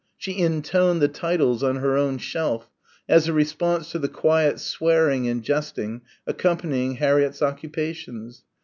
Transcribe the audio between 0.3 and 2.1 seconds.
intoned the titles on her